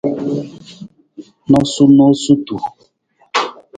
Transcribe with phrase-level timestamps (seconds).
[1.49, 2.55] Noosunoosutu.